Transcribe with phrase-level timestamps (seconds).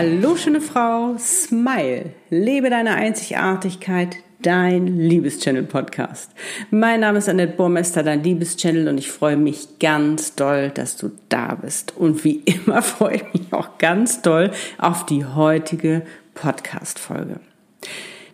[0.00, 6.30] Hallo, schöne Frau, smile, lebe deine Einzigartigkeit, dein Liebeschannel-Podcast.
[6.70, 11.10] Mein Name ist Annette Burmester, dein Liebeschannel und ich freue mich ganz doll, dass du
[11.28, 11.96] da bist.
[11.96, 16.02] Und wie immer freue ich mich auch ganz doll auf die heutige
[16.34, 17.40] Podcast-Folge.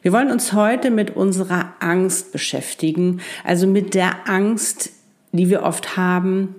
[0.03, 4.91] Wir wollen uns heute mit unserer Angst beschäftigen, also mit der Angst,
[5.33, 6.57] die wir oft haben,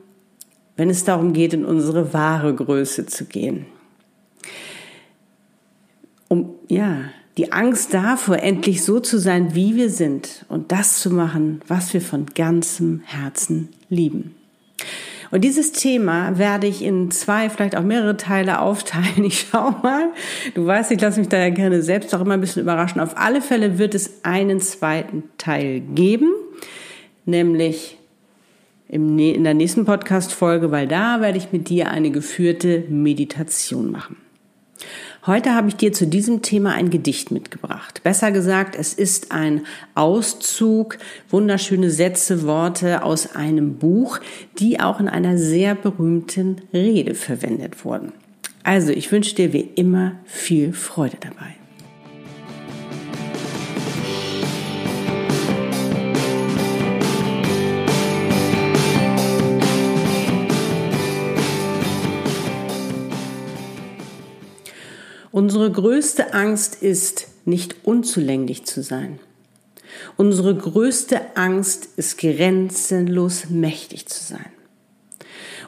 [0.77, 3.67] wenn es darum geht, in unsere wahre Größe zu gehen.
[6.35, 6.97] Um, ja,
[7.37, 11.93] die Angst davor, endlich so zu sein, wie wir sind und das zu machen, was
[11.93, 14.35] wir von ganzem Herzen lieben.
[15.31, 19.05] Und dieses Thema werde ich in zwei, vielleicht auch mehrere Teile aufteilen.
[19.25, 20.11] Ich schau mal.
[20.53, 23.01] Du weißt, ich lasse mich da ja gerne selbst auch immer ein bisschen überraschen.
[23.01, 26.31] Auf alle Fälle wird es einen zweiten Teil geben,
[27.25, 27.97] nämlich
[28.87, 34.17] in der nächsten Podcast-Folge, weil da werde ich mit dir eine geführte Meditation machen.
[35.27, 38.01] Heute habe ich dir zu diesem Thema ein Gedicht mitgebracht.
[38.03, 40.99] Besser gesagt, es ist ein Auszug,
[41.31, 44.19] wunderschöne Sätze, Worte aus einem Buch,
[44.59, 48.11] die auch in einer sehr berühmten Rede verwendet wurden.
[48.61, 51.55] Also, ich wünsche dir wie immer viel Freude dabei.
[65.35, 69.19] Unsere größte Angst ist, nicht unzulänglich zu sein.
[70.15, 74.45] Unsere größte Angst ist, grenzenlos mächtig zu sein.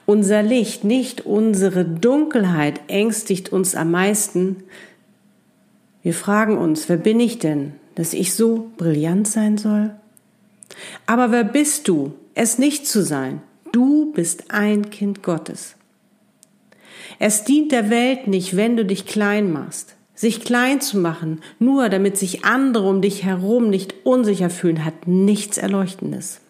[0.05, 4.63] Unser Licht, nicht unsere Dunkelheit, ängstigt uns am meisten.
[6.01, 9.93] Wir fragen uns, wer bin ich denn, dass ich so brillant sein soll?
[11.07, 13.41] Aber wer bist du, es nicht zu sein?
[13.73, 15.76] Du bist ein Kind Gottes.
[17.19, 19.95] Es dient der Welt nicht, wenn du dich klein machst.
[20.13, 25.07] Sich klein zu machen, nur damit sich andere um dich herum nicht unsicher fühlen, hat
[25.07, 26.41] nichts Erleuchtendes.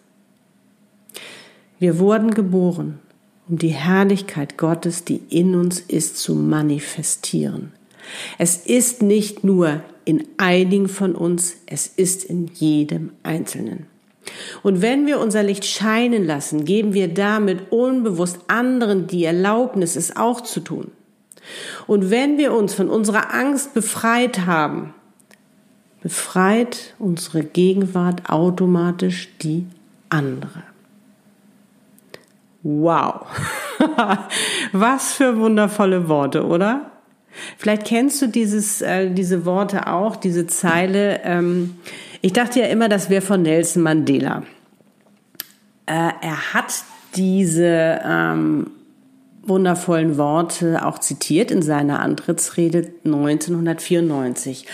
[1.78, 2.98] Wir wurden geboren,
[3.46, 7.72] um die Herrlichkeit Gottes, die in uns ist, zu manifestieren.
[8.38, 13.86] Es ist nicht nur in einigen von uns, es ist in jedem Einzelnen.
[14.62, 20.16] Und wenn wir unser Licht scheinen lassen, geben wir damit unbewusst anderen die Erlaubnis, es
[20.16, 20.90] auch zu tun.
[21.86, 24.94] Und wenn wir uns von unserer Angst befreit haben,
[26.02, 29.66] befreit unsere Gegenwart automatisch die
[30.08, 30.62] andere.
[32.62, 33.26] Wow,
[34.72, 36.90] was für wundervolle Worte, oder?
[37.56, 41.20] Vielleicht kennst du dieses, äh, diese Worte auch, diese Zeile.
[41.22, 41.76] Ähm,
[42.20, 44.42] ich dachte ja immer, das wäre von Nelson Mandela.
[45.86, 46.82] Äh, er hat
[47.14, 48.70] diese ähm,
[49.42, 54.66] wundervollen Worte auch zitiert in seiner Antrittsrede 1994.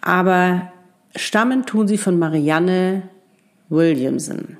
[0.00, 0.72] Aber
[1.16, 3.02] stammen tun sie von Marianne
[3.68, 4.58] Williamson.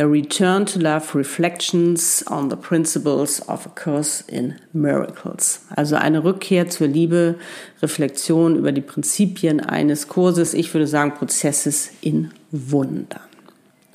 [0.00, 5.62] A Return to Love Reflections on the Principles of a Course in Miracles.
[5.74, 7.34] Also eine Rückkehr zur Liebe,
[7.82, 13.22] Reflexion über die Prinzipien eines Kurses, ich würde sagen Prozesses in Wundern.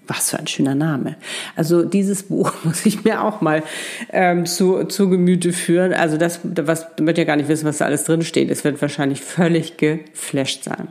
[0.05, 1.15] Was für ein schöner Name.
[1.55, 3.63] Also dieses Buch muss ich mir auch mal
[4.11, 5.93] ähm, zu, zu Gemüte führen.
[5.93, 8.51] Also das, was, wird ja gar nicht wissen, was da alles drin steht.
[8.51, 10.89] Es wird wahrscheinlich völlig geflasht sein.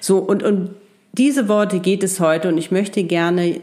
[0.00, 0.70] So, und, und
[1.12, 3.60] diese Worte geht es heute und ich möchte gerne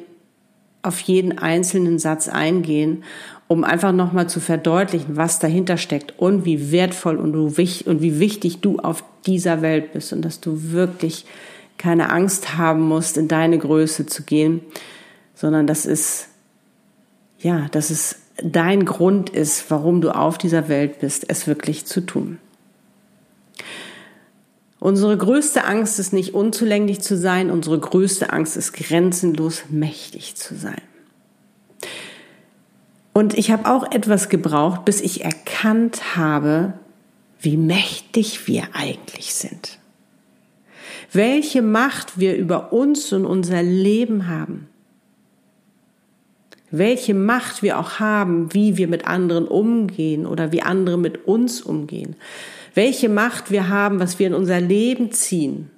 [0.85, 3.03] auf jeden einzelnen Satz eingehen,
[3.47, 8.19] um einfach nochmal zu verdeutlichen, was dahinter steckt und wie wertvoll und, du, und wie
[8.19, 11.25] wichtig du auf dieser Welt bist und dass du wirklich
[11.77, 14.61] keine Angst haben musst, in deine Größe zu gehen,
[15.33, 16.29] sondern dass es,
[17.39, 22.01] ja, dass es dein Grund ist, warum du auf dieser Welt bist, es wirklich zu
[22.01, 22.39] tun.
[24.79, 30.55] Unsere größte Angst ist nicht unzulänglich zu sein, unsere größte Angst ist grenzenlos mächtig zu
[30.55, 30.81] sein.
[33.13, 36.73] Und ich habe auch etwas gebraucht, bis ich erkannt habe,
[37.39, 39.79] wie mächtig wir eigentlich sind.
[41.13, 44.67] Welche Macht wir über uns und unser Leben haben.
[46.71, 51.61] Welche Macht wir auch haben, wie wir mit anderen umgehen oder wie andere mit uns
[51.61, 52.17] umgehen
[52.75, 55.71] welche Macht wir haben, was wir in unser Leben ziehen.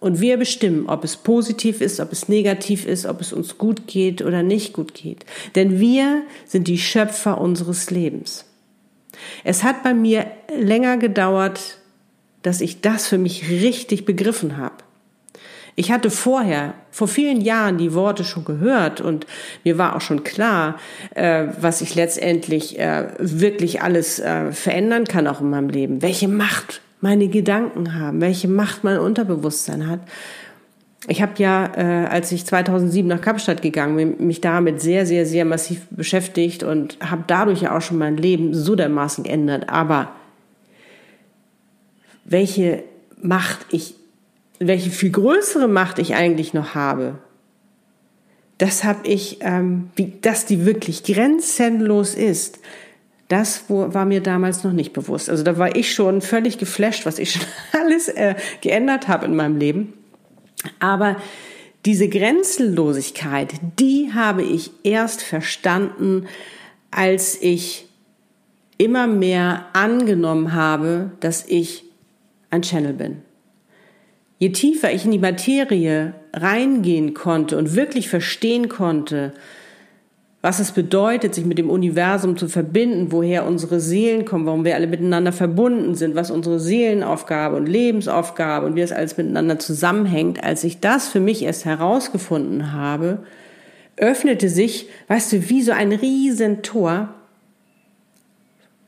[0.00, 3.86] Und wir bestimmen, ob es positiv ist, ob es negativ ist, ob es uns gut
[3.86, 5.24] geht oder nicht gut geht.
[5.54, 8.44] Denn wir sind die Schöpfer unseres Lebens.
[9.42, 10.26] Es hat bei mir
[10.56, 11.78] länger gedauert,
[12.42, 14.76] dass ich das für mich richtig begriffen habe.
[15.78, 19.28] Ich hatte vorher, vor vielen Jahren, die Worte schon gehört und
[19.62, 20.74] mir war auch schon klar,
[21.14, 26.02] äh, was ich letztendlich äh, wirklich alles äh, verändern kann, auch in meinem Leben.
[26.02, 30.00] Welche Macht meine Gedanken haben, welche Macht mein Unterbewusstsein hat.
[31.06, 35.26] Ich habe ja, äh, als ich 2007 nach Kapstadt gegangen bin, mich damit sehr, sehr,
[35.26, 39.68] sehr massiv beschäftigt und habe dadurch ja auch schon mein Leben so dermaßen geändert.
[39.68, 40.10] Aber
[42.24, 42.82] welche
[43.22, 43.94] Macht ich,
[44.58, 47.18] welche viel größere Macht ich eigentlich noch habe,
[48.58, 52.58] das habe ich, ähm, wie, dass die wirklich grenzenlos ist,
[53.28, 55.28] das war mir damals noch nicht bewusst.
[55.28, 59.36] Also da war ich schon völlig geflasht, was ich schon alles äh, geändert habe in
[59.36, 59.92] meinem Leben.
[60.80, 61.16] Aber
[61.84, 66.26] diese Grenzenlosigkeit, die habe ich erst verstanden,
[66.90, 67.86] als ich
[68.78, 71.84] immer mehr angenommen habe, dass ich
[72.50, 73.22] ein Channel bin.
[74.38, 79.32] Je tiefer ich in die Materie reingehen konnte und wirklich verstehen konnte,
[80.40, 84.76] was es bedeutet, sich mit dem Universum zu verbinden, woher unsere Seelen kommen, warum wir
[84.76, 90.44] alle miteinander verbunden sind, was unsere Seelenaufgabe und Lebensaufgabe und wie es alles miteinander zusammenhängt.
[90.44, 93.24] Als ich das für mich erst herausgefunden habe,
[93.96, 97.12] öffnete sich, weißt du, wie so ein Riesentor,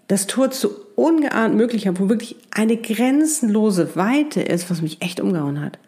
[0.07, 0.71] das Tor zu
[1.01, 5.79] ungeahnt möglicher, wo wirklich eine grenzenlose Weite ist, was mich echt umgehauen hat.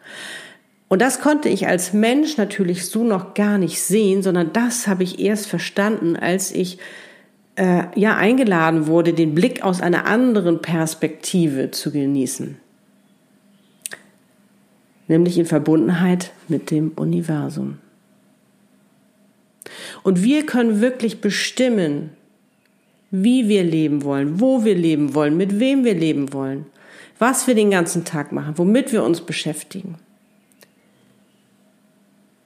[0.87, 5.03] Und das konnte ich als Mensch natürlich so noch gar nicht sehen, sondern das habe
[5.03, 6.77] ich erst verstanden, als ich
[7.55, 12.57] äh, ja eingeladen wurde, den Blick aus einer anderen Perspektive zu genießen.
[15.07, 17.79] Nämlich in Verbundenheit mit dem Universum.
[20.03, 22.11] Und wir können wirklich bestimmen,
[23.13, 26.65] wie wir leben wollen, wo wir leben wollen, mit wem wir leben wollen,
[27.17, 29.95] was wir den ganzen Tag machen, womit wir uns beschäftigen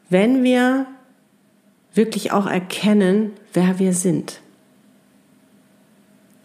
[0.10, 0.88] wenn wir
[1.94, 4.40] wirklich auch erkennen, wer wir sind,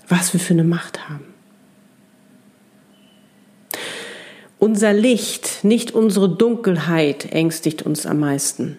[0.09, 1.27] was wir für eine Macht haben.
[4.59, 8.79] Unser Licht, nicht unsere Dunkelheit ängstigt uns am meisten.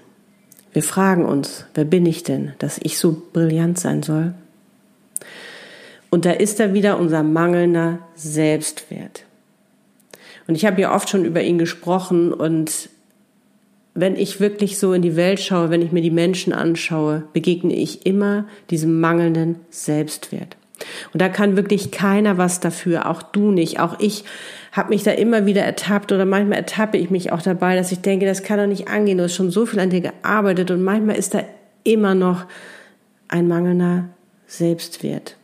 [0.72, 4.34] Wir fragen uns, wer bin ich denn, dass ich so brillant sein soll?
[6.10, 9.24] Und da ist da wieder unser mangelnder Selbstwert.
[10.48, 12.90] Und ich habe ja oft schon über ihn gesprochen und
[13.96, 17.76] wenn ich wirklich so in die Welt schaue, wenn ich mir die Menschen anschaue, begegne
[17.76, 20.58] ich immer diesem mangelnden Selbstwert.
[21.14, 23.80] Und da kann wirklich keiner was dafür, auch du nicht.
[23.80, 24.26] Auch ich
[24.72, 28.00] habe mich da immer wieder ertappt oder manchmal ertappe ich mich auch dabei, dass ich
[28.00, 30.84] denke, das kann doch nicht angehen, du hast schon so viel an dir gearbeitet und
[30.84, 31.44] manchmal ist da
[31.84, 32.46] immer noch
[33.28, 34.10] ein mangelnder
[34.48, 35.38] Selbstwert.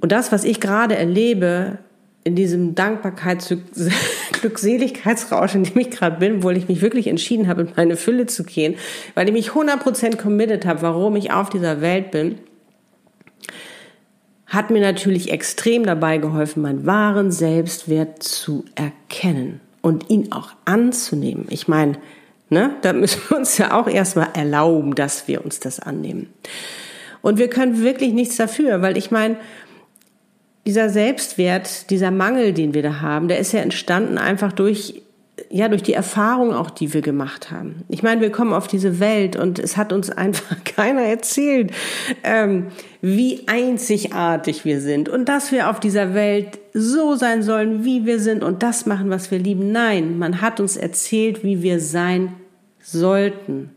[0.00, 1.78] Und das, was ich gerade erlebe,
[2.24, 3.56] in diesem Dankbarkeits-
[4.40, 8.26] Glückseligkeitsrausch, in dem ich gerade bin, obwohl ich mich wirklich entschieden habe, in meine Fülle
[8.26, 8.76] zu gehen,
[9.14, 12.38] weil ich mich 100% committed habe, warum ich auf dieser Welt bin,
[14.46, 21.46] hat mir natürlich extrem dabei geholfen, meinen wahren Selbstwert zu erkennen und ihn auch anzunehmen.
[21.50, 21.98] Ich meine,
[22.50, 26.32] ne, da müssen wir uns ja auch erstmal erlauben, dass wir uns das annehmen.
[27.20, 29.36] Und wir können wirklich nichts dafür, weil ich meine,
[30.66, 35.02] dieser Selbstwert, dieser Mangel, den wir da haben, der ist ja entstanden einfach durch
[35.50, 37.84] ja, durch die Erfahrung auch, die wir gemacht haben.
[37.88, 41.72] Ich meine, wir kommen auf diese Welt und es hat uns einfach keiner erzählt,
[42.24, 42.66] ähm,
[43.00, 48.18] wie einzigartig wir sind und dass wir auf dieser Welt so sein sollen, wie wir
[48.18, 49.72] sind und das machen, was wir lieben.
[49.72, 52.34] Nein, man hat uns erzählt, wie wir sein
[52.80, 53.70] sollten,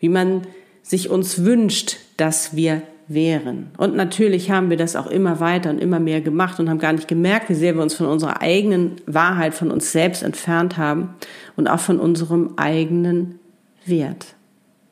[0.00, 0.46] wie man
[0.82, 3.68] sich uns wünscht, dass wir wären.
[3.76, 6.92] Und natürlich haben wir das auch immer weiter und immer mehr gemacht und haben gar
[6.92, 11.10] nicht gemerkt, wie sehr wir uns von unserer eigenen Wahrheit, von uns selbst entfernt haben
[11.56, 13.38] und auch von unserem eigenen
[13.84, 14.34] Wert.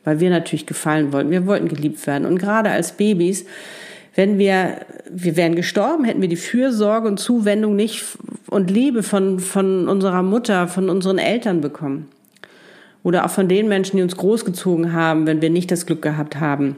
[0.04, 1.30] Weil wir natürlich gefallen wollten.
[1.30, 2.26] Wir wollten geliebt werden.
[2.26, 3.46] Und gerade als Babys,
[4.14, 4.80] wenn wir,
[5.10, 8.04] wir wären gestorben, hätten wir die Fürsorge und Zuwendung nicht
[8.48, 12.08] und Liebe von, von unserer Mutter, von unseren Eltern bekommen.
[13.02, 16.38] Oder auch von den Menschen, die uns großgezogen haben, wenn wir nicht das Glück gehabt
[16.38, 16.76] haben,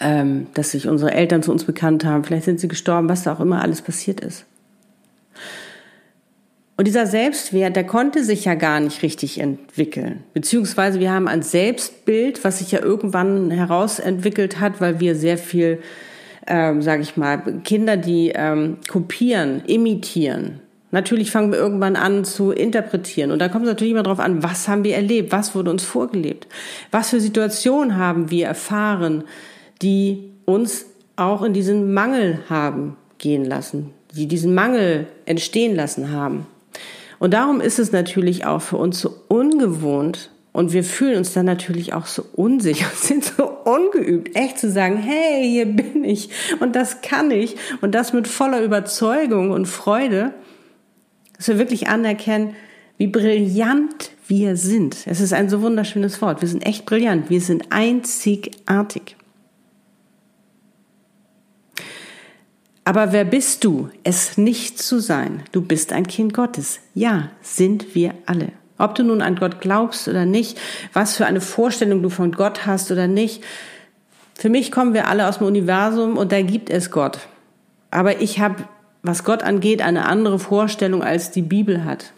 [0.00, 3.34] ähm, dass sich unsere Eltern zu uns bekannt haben, vielleicht sind sie gestorben, was da
[3.34, 4.46] auch immer alles passiert ist.
[6.78, 10.24] Und dieser Selbstwert, der konnte sich ja gar nicht richtig entwickeln.
[10.34, 15.78] Beziehungsweise wir haben ein Selbstbild, was sich ja irgendwann herausentwickelt hat, weil wir sehr viel,
[16.46, 20.60] ähm, sage ich mal, Kinder, die ähm, kopieren, imitieren.
[20.90, 23.30] Natürlich fangen wir irgendwann an zu interpretieren.
[23.30, 25.82] Und da kommt es natürlich immer darauf an, was haben wir erlebt, was wurde uns
[25.82, 26.46] vorgelebt,
[26.90, 29.24] was für Situationen haben wir erfahren,
[29.82, 36.46] die uns auch in diesen Mangel haben gehen lassen, die diesen Mangel entstehen lassen haben.
[37.18, 41.46] Und darum ist es natürlich auch für uns so ungewohnt und wir fühlen uns dann
[41.46, 46.30] natürlich auch so unsicher und sind so ungeübt, echt zu sagen, hey, hier bin ich
[46.60, 50.34] und das kann ich und das mit voller Überzeugung und Freude,
[51.36, 52.54] dass wir wirklich anerkennen,
[52.98, 54.96] wie brillant wir sind.
[55.06, 56.40] Es ist ein so wunderschönes Wort.
[56.40, 57.28] Wir sind echt brillant.
[57.28, 59.15] Wir sind einzigartig.
[62.86, 65.42] Aber wer bist du, es nicht zu sein?
[65.50, 66.78] Du bist ein Kind Gottes.
[66.94, 68.52] Ja, sind wir alle.
[68.78, 70.56] Ob du nun an Gott glaubst oder nicht,
[70.92, 73.42] was für eine Vorstellung du von Gott hast oder nicht.
[74.34, 77.18] Für mich kommen wir alle aus dem Universum und da gibt es Gott.
[77.90, 78.62] Aber ich habe,
[79.02, 82.12] was Gott angeht, eine andere Vorstellung, als die Bibel hat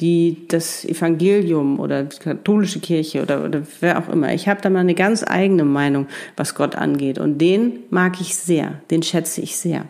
[0.00, 4.32] die das Evangelium oder die katholische Kirche oder, oder wer auch immer.
[4.32, 6.06] Ich habe da mal eine ganz eigene Meinung,
[6.36, 7.18] was Gott angeht.
[7.18, 9.86] Und den mag ich sehr, den schätze ich sehr.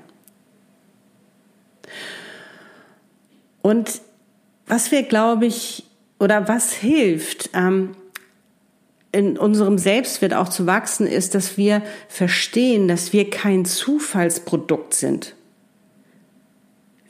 [3.62, 4.02] Und
[4.66, 5.84] was wir, glaube ich,
[6.18, 7.90] oder was hilft, ähm,
[9.12, 15.34] in unserem Selbstwert auch zu wachsen, ist, dass wir verstehen, dass wir kein Zufallsprodukt sind.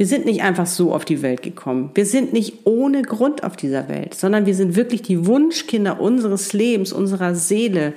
[0.02, 1.92] Wir sind nicht einfach so auf die Welt gekommen.
[1.94, 6.52] Wir sind nicht ohne Grund auf dieser Welt, sondern wir sind wirklich die Wunschkinder unseres
[6.52, 7.92] Lebens, unserer Seele,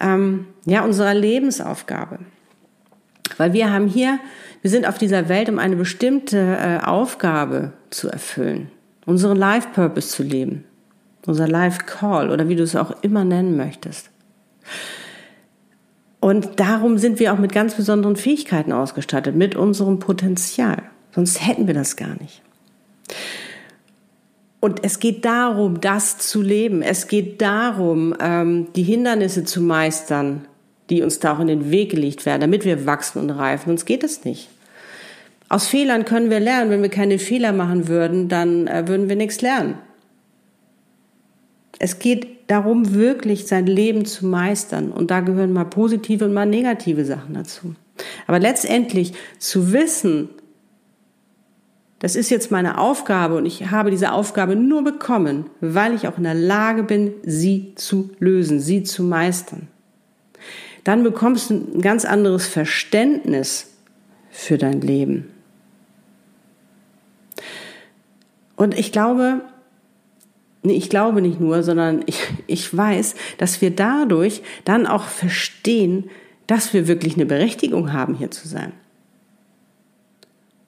[0.00, 2.18] ähm, ja, unserer Lebensaufgabe.
[3.36, 4.18] Weil wir haben hier,
[4.60, 8.68] wir sind auf dieser Welt, um eine bestimmte äh, Aufgabe zu erfüllen,
[9.06, 10.64] unseren Life Purpose zu leben,
[11.26, 14.10] unser Life Call oder wie du es auch immer nennen möchtest.
[16.18, 20.82] Und darum sind wir auch mit ganz besonderen Fähigkeiten ausgestattet, mit unserem Potenzial.
[21.14, 22.42] Sonst hätten wir das gar nicht.
[24.60, 26.82] Und es geht darum, das zu leben.
[26.82, 30.46] Es geht darum, ähm, die Hindernisse zu meistern,
[30.90, 33.70] die uns da auch in den Weg gelegt werden, damit wir wachsen und reifen.
[33.70, 34.48] Sonst geht es nicht.
[35.48, 36.70] Aus Fehlern können wir lernen.
[36.70, 39.78] Wenn wir keine Fehler machen würden, dann äh, würden wir nichts lernen.
[41.78, 44.92] Es geht darum, wirklich sein Leben zu meistern.
[44.92, 47.74] Und da gehören mal positive und mal negative Sachen dazu.
[48.26, 50.28] Aber letztendlich zu wissen,
[52.00, 56.16] das ist jetzt meine Aufgabe und ich habe diese Aufgabe nur bekommen, weil ich auch
[56.16, 59.68] in der Lage bin, sie zu lösen, sie zu meistern.
[60.82, 63.74] Dann bekommst du ein ganz anderes Verständnis
[64.30, 65.28] für dein Leben.
[68.56, 69.42] Und ich glaube,
[70.62, 76.08] nee, ich glaube nicht nur, sondern ich, ich weiß, dass wir dadurch dann auch verstehen,
[76.46, 78.72] dass wir wirklich eine Berechtigung haben, hier zu sein.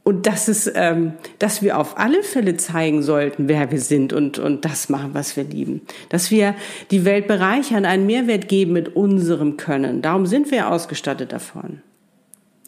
[0.05, 4.39] Und das ist, ähm, dass wir auf alle Fälle zeigen sollten, wer wir sind und,
[4.39, 5.83] und das machen, was wir lieben.
[6.09, 6.57] Dass wir
[6.91, 10.03] die Welt bereichern, einen Mehrwert geben mit unserem Können.
[10.03, 11.83] Darum sind wir ausgestattet davon.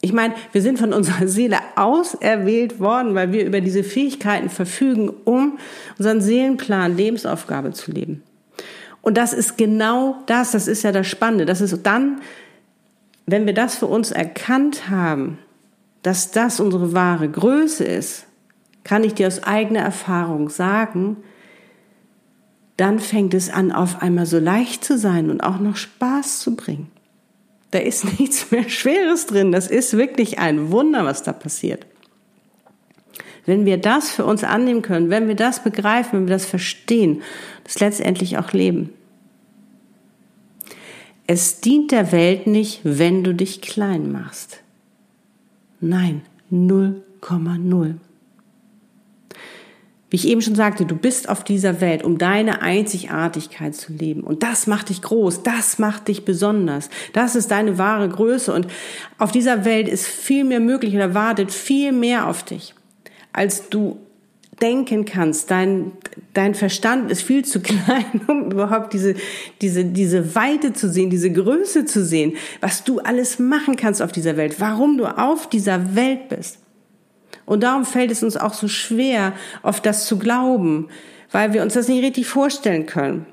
[0.00, 5.08] Ich meine, wir sind von unserer Seele auserwählt worden, weil wir über diese Fähigkeiten verfügen,
[5.24, 5.58] um
[5.98, 8.22] unseren Seelenplan, Lebensaufgabe zu leben.
[9.00, 11.46] Und das ist genau das, das ist ja das Spannende.
[11.46, 12.20] Das ist dann,
[13.26, 15.38] wenn wir das für uns erkannt haben,
[16.04, 18.26] dass das unsere wahre Größe ist,
[18.84, 21.16] kann ich dir aus eigener Erfahrung sagen,
[22.76, 26.56] dann fängt es an, auf einmal so leicht zu sein und auch noch Spaß zu
[26.56, 26.90] bringen.
[27.70, 29.50] Da ist nichts mehr Schweres drin.
[29.50, 31.86] Das ist wirklich ein Wunder, was da passiert.
[33.46, 37.22] Wenn wir das für uns annehmen können, wenn wir das begreifen, wenn wir das verstehen,
[37.64, 38.92] das letztendlich auch leben.
[41.26, 44.63] Es dient der Welt nicht, wenn du dich klein machst.
[45.84, 47.96] Nein, 0,0.
[50.08, 54.22] Wie ich eben schon sagte, du bist auf dieser Welt, um deine Einzigartigkeit zu leben.
[54.22, 56.88] Und das macht dich groß, das macht dich besonders.
[57.12, 58.54] Das ist deine wahre Größe.
[58.54, 58.66] Und
[59.18, 62.74] auf dieser Welt ist viel mehr möglich oder wartet viel mehr auf dich,
[63.34, 63.98] als du
[64.60, 65.50] denken kannst.
[65.50, 65.92] Dein,
[66.32, 69.14] dein Verstand ist viel zu klein, um überhaupt diese,
[69.60, 74.12] diese, diese Weite zu sehen, diese Größe zu sehen, was du alles machen kannst auf
[74.12, 76.58] dieser Welt, warum du auf dieser Welt bist.
[77.46, 80.88] Und darum fällt es uns auch so schwer, auf das zu glauben,
[81.30, 83.26] weil wir uns das nicht richtig vorstellen können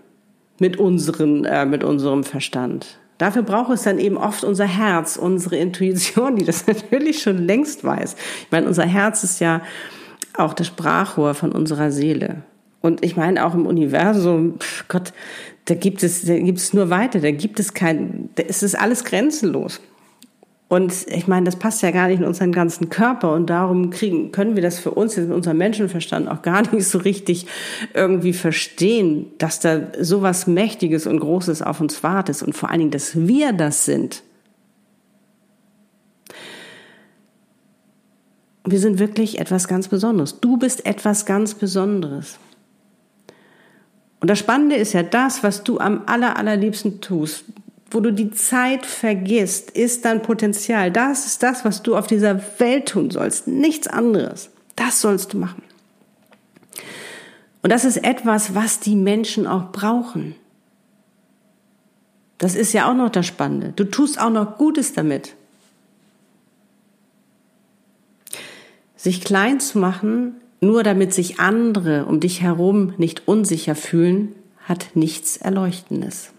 [0.60, 3.00] mit, unseren, äh, mit unserem Verstand.
[3.18, 7.84] Dafür braucht es dann eben oft unser Herz, unsere Intuition, die das natürlich schon längst
[7.84, 8.16] weiß.
[8.46, 9.62] Ich meine, unser Herz ist ja
[10.38, 12.44] auch das Sprachrohr von unserer Seele.
[12.82, 14.56] Und ich meine auch im Universum,
[14.88, 15.14] Gott,
[15.66, 18.74] da gibt es, da gibt es nur weiter, da gibt es kein, da ist es
[18.76, 19.80] alles grenzenlos.
[20.68, 24.32] Und ich meine, das passt ja gar nicht in unseren ganzen Körper und darum kriegen,
[24.32, 27.46] können wir das für uns mit unserem Menschenverstand auch gar nicht so richtig
[27.94, 32.92] irgendwie verstehen, dass da sowas Mächtiges und Großes auf uns wartet und vor allen Dingen,
[32.92, 34.24] dass wir das sind.
[38.64, 40.40] Wir sind wirklich etwas ganz Besonderes.
[40.40, 42.38] Du bist etwas ganz Besonderes.
[44.20, 47.46] Und das Spannende ist ja das, was du am aller, allerliebsten tust,
[47.90, 50.92] wo du die Zeit vergisst, ist dein Potenzial.
[50.92, 53.48] Das ist das, was du auf dieser Welt tun sollst.
[53.48, 54.50] Nichts anderes.
[54.76, 55.64] Das sollst du machen.
[57.64, 60.36] Und das ist etwas, was die Menschen auch brauchen.
[62.38, 63.74] Das ist ja auch noch das Spannende.
[63.76, 65.36] Du tust auch noch Gutes damit.
[69.02, 74.90] Sich klein zu machen, nur damit sich andere um dich herum nicht unsicher fühlen, hat
[74.94, 76.34] nichts Erleuchtendes.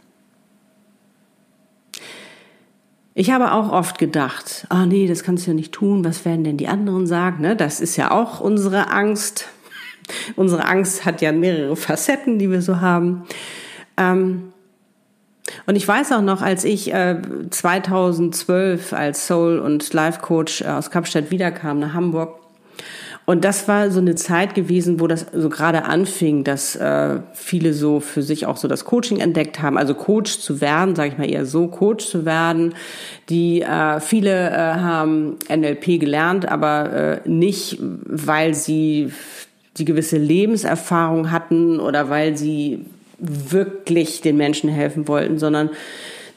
[3.14, 6.44] Ich habe auch oft gedacht, ah nee, das kannst du ja nicht tun, was werden
[6.44, 7.42] denn die anderen sagen?
[7.42, 7.56] Ne?
[7.56, 9.48] Das ist ja auch unsere Angst.
[10.36, 13.24] unsere Angst hat ja mehrere Facetten, die wir so haben.
[13.96, 14.52] Ähm,
[15.66, 20.92] und ich weiß auch noch, als ich äh, 2012 als Soul- und Life-Coach äh, aus
[20.92, 22.41] Kapstadt wiederkam nach Hamburg,
[23.24, 27.72] und das war so eine Zeit gewesen, wo das so gerade anfing, dass äh, viele
[27.72, 31.18] so für sich auch so das Coaching entdeckt haben, also Coach zu werden, sage ich
[31.18, 32.74] mal eher so, Coach zu werden.
[33.28, 39.12] Die äh, viele äh, haben NLP gelernt, aber äh, nicht, weil sie
[39.76, 42.86] die gewisse Lebenserfahrung hatten oder weil sie
[43.18, 45.70] wirklich den Menschen helfen wollten, sondern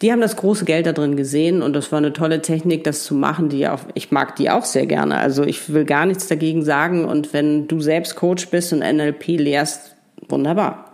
[0.01, 3.03] die haben das große Geld da drin gesehen und das war eine tolle Technik, das
[3.03, 5.17] zu machen, die auch, ich mag die auch sehr gerne.
[5.17, 9.27] Also ich will gar nichts dagegen sagen und wenn du selbst Coach bist und NLP
[9.27, 9.95] lehrst,
[10.27, 10.91] wunderbar.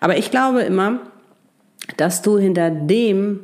[0.00, 1.00] Aber ich glaube immer,
[1.96, 3.40] dass du hinter dem,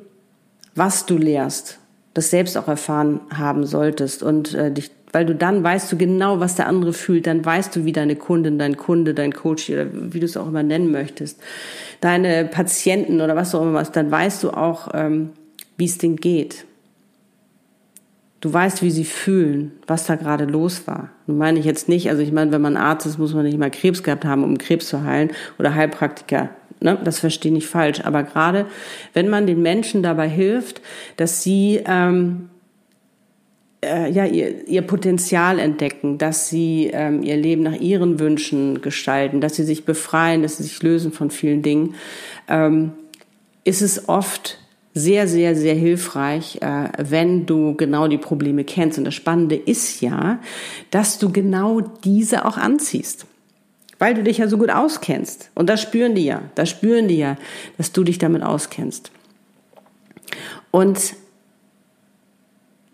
[0.74, 1.78] was du lehrst,
[2.14, 6.40] das selbst auch erfahren haben solltest und äh, dich weil du dann weißt du genau,
[6.40, 9.86] was der andere fühlt, dann weißt du, wie deine Kundin, dein Kunde, dein Coach oder
[9.92, 11.40] wie du es auch immer nennen möchtest,
[12.00, 15.30] deine Patienten oder was auch immer, dann weißt du auch, ähm,
[15.76, 16.64] wie es denen geht.
[18.40, 21.10] Du weißt, wie sie fühlen, was da gerade los war.
[21.28, 23.56] Nun meine ich jetzt nicht, also ich meine, wenn man Arzt ist, muss man nicht
[23.56, 26.50] mal Krebs gehabt haben, um Krebs zu heilen oder Heilpraktiker.
[26.80, 26.98] Ne?
[27.04, 28.00] Das verstehe ich falsch.
[28.02, 28.66] Aber gerade
[29.12, 30.82] wenn man den Menschen dabei hilft,
[31.16, 32.50] dass sie ähm,
[33.84, 39.40] äh, ja, ihr, ihr Potenzial entdecken, dass sie ähm, ihr Leben nach ihren Wünschen gestalten,
[39.40, 41.94] dass sie sich befreien, dass sie sich lösen von vielen Dingen,
[42.48, 42.92] ähm,
[43.64, 44.58] ist es oft
[44.94, 48.96] sehr, sehr, sehr hilfreich, äh, wenn du genau die Probleme kennst.
[48.96, 50.38] Und das Spannende ist ja,
[50.90, 53.26] dass du genau diese auch anziehst.
[53.98, 55.50] Weil du dich ja so gut auskennst.
[55.54, 56.42] Und das spüren die ja.
[56.54, 57.36] Das spüren die ja,
[57.76, 59.10] dass du dich damit auskennst.
[60.70, 61.14] Und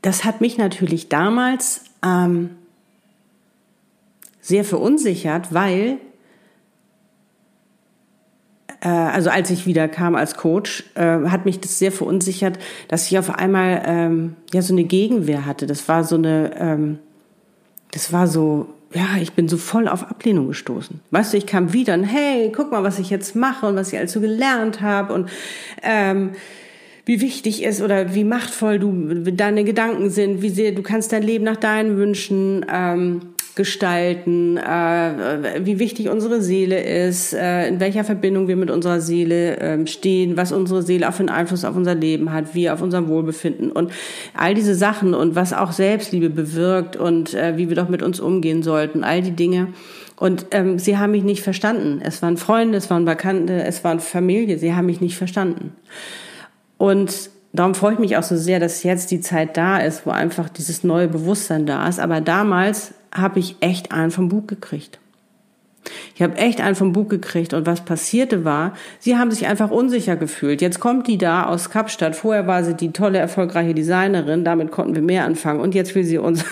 [0.03, 2.51] das hat mich natürlich damals ähm,
[4.41, 5.99] sehr verunsichert, weil,
[8.81, 12.59] äh, also als ich wieder kam als Coach, äh, hat mich das sehr verunsichert,
[12.89, 15.67] dass ich auf einmal ähm, ja so eine Gegenwehr hatte.
[15.67, 16.99] Das war so eine, ähm,
[17.91, 21.01] das war so, ja, ich bin so voll auf Ablehnung gestoßen.
[21.11, 23.93] Weißt du, ich kam wieder und hey, guck mal, was ich jetzt mache und was
[23.93, 25.29] ich alles so gelernt habe und
[25.83, 26.33] ähm,
[27.05, 31.23] wie wichtig ist oder wie machtvoll du deine Gedanken sind, wie sehr du kannst dein
[31.23, 33.21] Leben nach deinen Wünschen ähm,
[33.57, 39.57] gestalten, äh, wie wichtig unsere Seele ist, äh, in welcher Verbindung wir mit unserer Seele
[39.57, 42.81] äh, stehen, was unsere Seele auch für einen Einfluss auf unser Leben hat, wie auf
[42.81, 43.93] unser Wohlbefinden und
[44.35, 48.21] all diese Sachen und was auch Selbstliebe bewirkt und äh, wie wir doch mit uns
[48.21, 49.69] umgehen sollten, all die Dinge.
[50.17, 52.01] Und ähm, sie haben mich nicht verstanden.
[52.05, 54.59] Es waren Freunde, es waren Bekannte, es waren Familie.
[54.59, 55.73] Sie haben mich nicht verstanden.
[56.81, 60.11] Und darum freue ich mich auch so sehr, dass jetzt die Zeit da ist, wo
[60.13, 62.01] einfach dieses neue Bewusstsein da ist.
[62.01, 64.99] Aber damals habe ich echt einen vom Bug gekriegt.
[66.15, 69.71] Ich habe echt einen vom Bug gekriegt und was passierte war, sie haben sich einfach
[69.71, 70.63] unsicher gefühlt.
[70.63, 72.17] Jetzt kommt die da aus Kapstadt.
[72.17, 74.43] Vorher war sie die tolle, erfolgreiche Designerin.
[74.43, 75.61] Damit konnten wir mehr anfangen.
[75.61, 76.47] Und jetzt will sie uns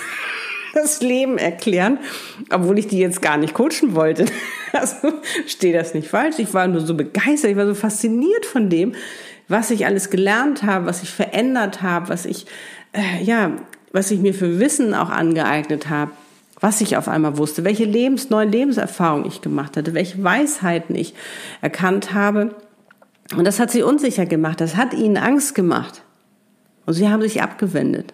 [0.75, 1.99] das Leben erklären,
[2.51, 4.27] obwohl ich die jetzt gar nicht coachen wollte.
[4.71, 5.15] Also
[5.47, 6.39] steht das nicht falsch.
[6.39, 8.95] Ich war nur so begeistert, ich war so fasziniert von dem,
[9.49, 12.45] was ich alles gelernt habe, was ich verändert habe, was ich,
[12.93, 13.53] äh, ja,
[13.93, 16.11] was ich mir für Wissen auch angeeignet habe,
[16.61, 21.15] was ich auf einmal wusste, welche Lebens, neuen Lebenserfahrungen ich gemacht hatte, welche Weisheiten ich
[21.63, 22.55] erkannt habe.
[23.37, 26.03] Und das hat sie unsicher gemacht, das hat ihnen Angst gemacht.
[26.85, 28.13] Und sie haben sich abgewendet.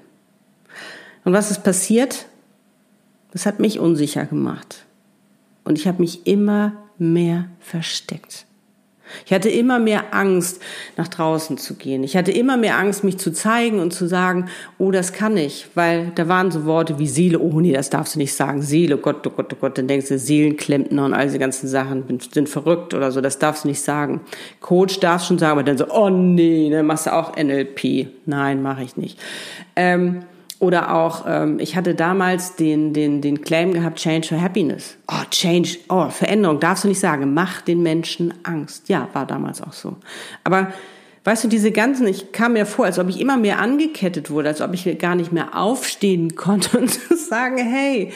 [1.25, 2.27] Und was ist passiert?
[3.35, 4.87] Das hat mich unsicher gemacht.
[5.65, 8.47] Und ich habe mich immer mehr versteckt.
[9.27, 10.63] Ich hatte immer mehr Angst,
[10.97, 12.05] nach draußen zu gehen.
[12.05, 14.47] Ich hatte immer mehr Angst, mich zu zeigen und zu sagen,
[14.79, 15.67] oh, das kann ich.
[15.75, 18.63] Weil da waren so Worte wie Seele, oh nee, das darfst du nicht sagen.
[18.63, 19.79] Seele, Gott, oh Gott, oh Gott.
[19.79, 23.21] Dann denkst du, Seelenklempner und all diese ganzen Sachen sind verrückt oder so.
[23.21, 24.21] Das darfst du nicht sagen.
[24.61, 28.09] Coach darfst schon sagen, aber dann so, oh nee, dann machst du auch NLP.
[28.27, 29.19] Nein, mache ich nicht.
[29.77, 30.23] Ähm,
[30.65, 34.97] oder auch, ähm, ich hatte damals den, den, den Claim gehabt, Change for Happiness.
[35.07, 37.35] Oh, Change, oh, Veränderung, darfst du nicht sagen.
[37.35, 38.89] Mach den Menschen Angst.
[38.89, 39.97] Ja, war damals auch so.
[40.43, 40.73] Aber
[41.25, 44.49] weißt du, diese ganzen, ich kam mir vor, als ob ich immer mehr angekettet wurde,
[44.49, 48.11] als ob ich gar nicht mehr aufstehen konnte und sagen, hey,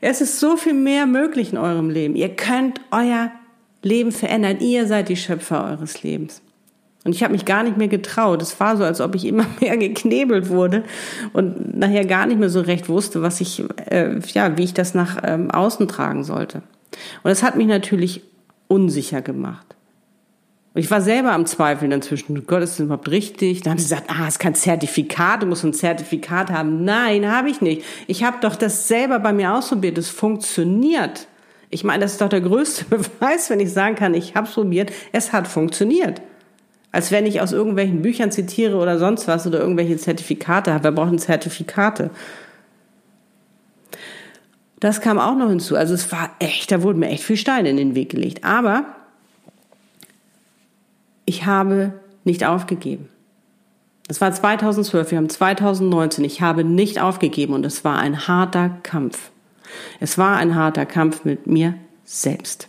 [0.00, 2.16] es ist so viel mehr möglich in eurem Leben.
[2.16, 3.30] Ihr könnt euer
[3.82, 4.58] Leben verändern.
[4.60, 6.42] Ihr seid die Schöpfer eures Lebens.
[7.06, 8.42] Und ich habe mich gar nicht mehr getraut.
[8.42, 10.82] Es war so, als ob ich immer mehr geknebelt wurde
[11.32, 14.92] und nachher gar nicht mehr so recht wusste, was ich, äh, ja, wie ich das
[14.92, 16.62] nach ähm, außen tragen sollte.
[17.22, 18.22] Und das hat mich natürlich
[18.66, 19.76] unsicher gemacht.
[20.74, 22.44] Und ich war selber am Zweifeln inzwischen.
[22.44, 23.62] Gott, ist das überhaupt richtig?
[23.62, 26.84] Dann haben sie gesagt, ah, es ist kein Zertifikat, du musst ein Zertifikat haben.
[26.84, 27.84] Nein, habe ich nicht.
[28.08, 29.96] Ich habe doch das selber bei mir ausprobiert.
[29.96, 31.28] Es funktioniert.
[31.70, 34.54] Ich meine, das ist doch der größte Beweis, wenn ich sagen kann, ich habe es
[34.54, 34.90] probiert.
[35.12, 36.20] Es hat funktioniert
[36.96, 40.84] als wenn ich aus irgendwelchen Büchern zitiere oder sonst was oder irgendwelche Zertifikate habe.
[40.84, 42.08] Wer braucht denn Zertifikate?
[44.80, 45.76] Das kam auch noch hinzu.
[45.76, 48.44] Also es war echt, da wurden mir echt viel Steine in den Weg gelegt.
[48.44, 48.86] Aber
[51.26, 51.92] ich habe
[52.24, 53.10] nicht aufgegeben.
[54.08, 56.24] Das war 2012, wir haben 2019.
[56.24, 59.32] Ich habe nicht aufgegeben und es war ein harter Kampf.
[60.00, 61.74] Es war ein harter Kampf mit mir
[62.06, 62.68] selbst.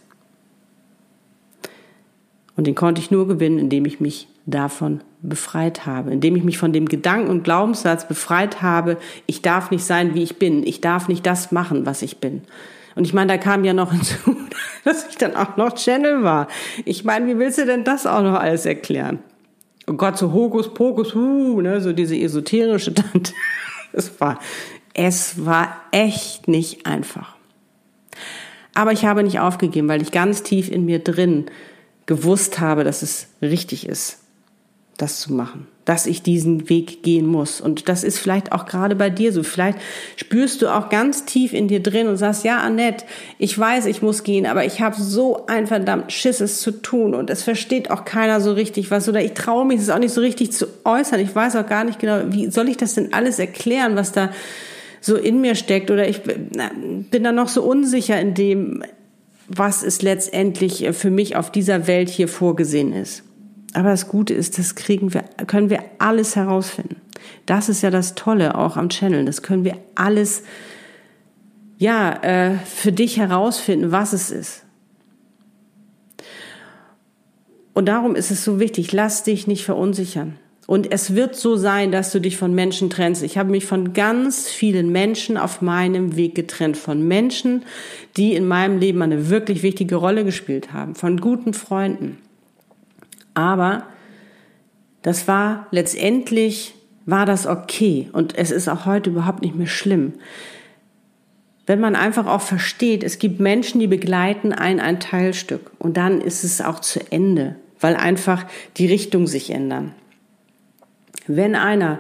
[2.58, 6.58] Und den konnte ich nur gewinnen, indem ich mich davon befreit habe, indem ich mich
[6.58, 10.82] von dem Gedanken und Glaubenssatz befreit habe, ich darf nicht sein, wie ich bin, ich
[10.82, 12.42] darf nicht das machen, was ich bin.
[12.96, 14.36] Und ich meine, da kam ja noch hinzu,
[14.84, 16.48] dass ich dann auch noch Channel war.
[16.84, 19.20] Ich meine, wie willst du denn das auch noch alles erklären?
[19.86, 23.34] Oh Gott, so Hokus Pokus, uh, ne, so diese esoterische Tante.
[23.94, 24.38] Es war,
[24.94, 27.36] es war echt nicht einfach.
[28.76, 31.46] Aber ich habe nicht aufgegeben, weil ich ganz tief in mir drin
[32.08, 34.18] gewusst habe, dass es richtig ist,
[34.98, 37.62] das zu machen, dass ich diesen Weg gehen muss.
[37.62, 39.44] Und das ist vielleicht auch gerade bei dir so.
[39.44, 39.78] Vielleicht
[40.16, 43.06] spürst du auch ganz tief in dir drin und sagst, ja, Annette,
[43.38, 47.30] ich weiß, ich muss gehen, aber ich habe so ein verdammt Schisses zu tun und
[47.30, 50.22] es versteht auch keiner so richtig was oder ich traue mich es auch nicht so
[50.22, 51.20] richtig zu äußern.
[51.20, 54.32] Ich weiß auch gar nicht genau, wie soll ich das denn alles erklären, was da
[55.02, 58.84] so in mir steckt oder ich bin da noch so unsicher in dem,
[59.48, 63.24] was es letztendlich äh, für mich auf dieser Welt hier vorgesehen ist.
[63.74, 67.02] Aber das Gute ist, das kriegen wir, können wir alles herausfinden.
[67.46, 69.26] Das ist ja das Tolle auch am Channel.
[69.26, 70.44] Das können wir alles,
[71.78, 74.64] ja, äh, für dich herausfinden, was es ist.
[77.74, 80.40] Und darum ist es so wichtig, lass dich nicht verunsichern.
[80.68, 83.24] Und es wird so sein, dass du dich von Menschen trennst.
[83.24, 86.76] Ich habe mich von ganz vielen Menschen auf meinem Weg getrennt.
[86.76, 87.64] Von Menschen,
[88.18, 90.94] die in meinem Leben eine wirklich wichtige Rolle gespielt haben.
[90.94, 92.18] Von guten Freunden.
[93.34, 93.84] Aber
[95.04, 96.76] das war letztendlich,
[97.06, 98.10] war das okay.
[98.12, 100.16] Und es ist auch heute überhaupt nicht mehr schlimm.
[101.66, 105.72] Wenn man einfach auch versteht, es gibt Menschen, die begleiten ein, ein Teilstück.
[105.80, 107.56] Und dann ist es auch zu Ende.
[107.80, 109.94] Weil einfach die Richtung sich ändern.
[111.28, 112.00] Wenn einer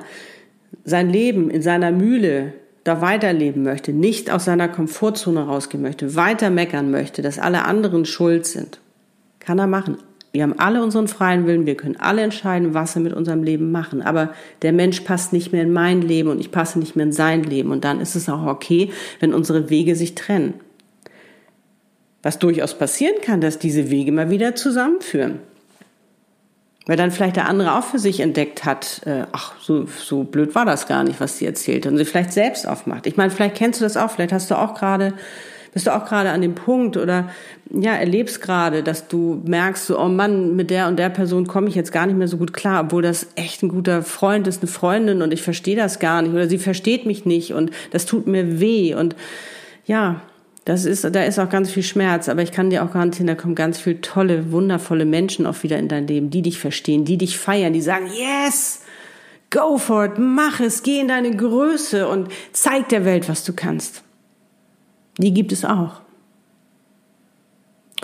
[0.83, 6.49] sein Leben in seiner Mühle da weiterleben möchte, nicht aus seiner Komfortzone rausgehen möchte, weiter
[6.49, 8.79] meckern möchte, dass alle anderen schuld sind,
[9.39, 9.97] kann er machen.
[10.31, 13.71] Wir haben alle unseren freien Willen, wir können alle entscheiden, was wir mit unserem Leben
[13.71, 14.01] machen.
[14.01, 17.11] Aber der Mensch passt nicht mehr in mein Leben und ich passe nicht mehr in
[17.11, 17.71] sein Leben.
[17.71, 20.53] Und dann ist es auch okay, wenn unsere Wege sich trennen.
[22.23, 25.39] Was durchaus passieren kann, dass diese Wege mal wieder zusammenführen.
[26.87, 30.55] Weil dann vielleicht der andere auch für sich entdeckt hat, äh, ach, so, so blöd
[30.55, 31.85] war das gar nicht, was sie erzählt.
[31.85, 33.05] Und sie vielleicht selbst aufmacht.
[33.05, 35.13] Ich meine, vielleicht kennst du das auch, vielleicht hast du auch gerade,
[35.73, 37.29] bist du auch gerade an dem Punkt oder
[37.69, 41.67] ja, erlebst gerade, dass du merkst, so, oh Mann, mit der und der Person komme
[41.67, 44.61] ich jetzt gar nicht mehr so gut klar, obwohl das echt ein guter Freund ist,
[44.61, 48.05] eine Freundin und ich verstehe das gar nicht oder sie versteht mich nicht und das
[48.05, 49.15] tut mir weh und
[49.85, 50.21] ja,
[50.67, 53.35] das ist, da ist auch ganz viel Schmerz, aber ich kann dir auch garantieren, da
[53.35, 57.17] kommen ganz viele tolle, wundervolle Menschen auch wieder in dein Leben, die dich verstehen, die
[57.17, 58.81] dich feiern, die sagen, yes,
[59.49, 63.53] go for it, mach es, geh in deine Größe und zeig der Welt, was du
[63.53, 64.03] kannst.
[65.17, 66.01] Die gibt es auch.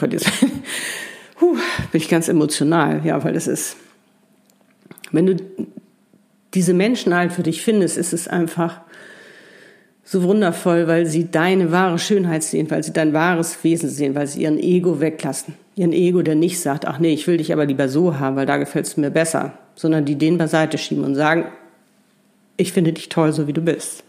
[0.02, 0.63] Ihr sagen,
[1.41, 1.58] huh,
[1.91, 3.76] bin ich ganz emotional, ja, weil das ist,
[5.12, 5.36] wenn du
[6.54, 8.80] diese Menschen halt für dich findest, ist es einfach,
[10.03, 14.27] so wundervoll, weil sie deine wahre Schönheit sehen, weil sie dein wahres Wesen sehen, weil
[14.27, 15.55] sie ihren Ego weglassen.
[15.75, 18.45] Ihren Ego, der nicht sagt, ach nee, ich will dich aber lieber so haben, weil
[18.45, 21.45] da gefällt es mir besser, sondern die den beiseite schieben und sagen,
[22.57, 24.03] ich finde dich toll, so wie du bist.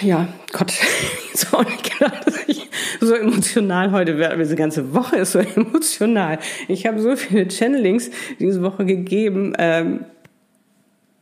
[0.00, 0.72] Ja, Gott,
[1.34, 2.68] ich auch nicht gedacht, dass ich
[3.00, 4.38] so emotional heute werde.
[4.38, 6.38] Diese ganze Woche ist so emotional.
[6.68, 9.52] Ich habe so viele Channelings diese Woche gegeben.
[9.58, 10.04] Ähm,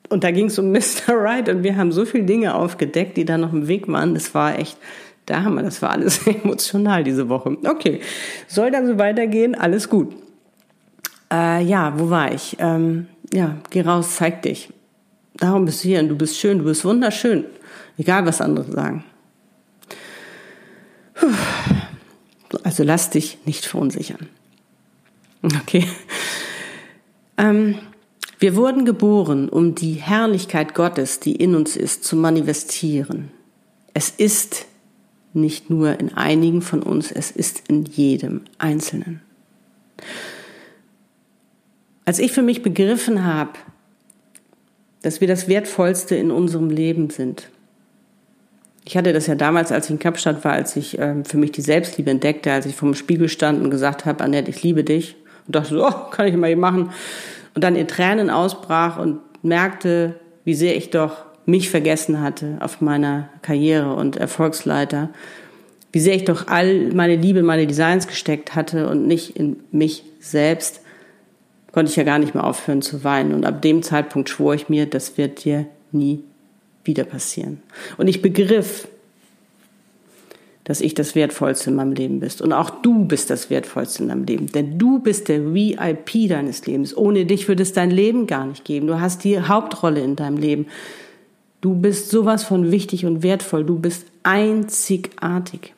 [0.08, 1.08] und da ging es um Mr.
[1.08, 4.14] Right und wir haben so viele Dinge aufgedeckt, die da noch im Weg waren.
[4.14, 4.78] Das war echt,
[5.26, 7.56] da haben wir, das war alles emotional diese Woche.
[7.64, 8.00] Okay,
[8.46, 10.14] soll dann so weitergehen, alles gut.
[11.32, 12.56] Äh, ja, wo war ich?
[12.58, 14.70] Ähm, ja, geh raus, zeig dich.
[15.34, 17.44] Darum bist du hier und du bist schön, du bist wunderschön.
[17.96, 19.04] Egal, was andere sagen.
[22.64, 24.28] Also lass dich nicht verunsichern.
[25.42, 25.86] Okay.
[27.36, 27.78] Ähm,
[28.38, 33.30] wir wurden geboren, um die Herrlichkeit Gottes, die in uns ist, zu manifestieren.
[33.94, 34.66] Es ist
[35.32, 39.20] nicht nur in einigen von uns, es ist in jedem Einzelnen.
[42.04, 43.52] Als ich für mich begriffen habe,
[45.02, 47.50] dass wir das Wertvollste in unserem Leben sind,
[48.84, 51.52] ich hatte das ja damals, als ich in Kapstadt war, als ich ähm, für mich
[51.52, 54.82] die Selbstliebe entdeckte, als ich vor dem Spiegel stand und gesagt habe, Annette, ich liebe
[54.82, 55.16] dich.
[55.46, 56.90] Und dachte so, oh, kann ich mal hier machen.
[57.58, 62.80] Und dann in Tränen ausbrach und merkte, wie sehr ich doch mich vergessen hatte auf
[62.80, 65.08] meiner Karriere und Erfolgsleiter.
[65.90, 70.04] Wie sehr ich doch all meine Liebe, meine Designs gesteckt hatte und nicht in mich
[70.20, 70.82] selbst,
[71.72, 73.34] konnte ich ja gar nicht mehr aufhören zu weinen.
[73.34, 76.22] Und ab dem Zeitpunkt schwor ich mir, das wird dir nie
[76.84, 77.60] wieder passieren.
[77.96, 78.86] Und ich begriff,
[80.68, 82.42] dass ich das Wertvollste in meinem Leben bist.
[82.42, 84.52] Und auch du bist das Wertvollste in deinem Leben.
[84.52, 86.94] Denn du bist der VIP deines Lebens.
[86.94, 88.86] Ohne dich würde es dein Leben gar nicht geben.
[88.86, 90.66] Du hast die Hauptrolle in deinem Leben.
[91.62, 93.64] Du bist sowas von wichtig und wertvoll.
[93.64, 95.72] Du bist einzigartig.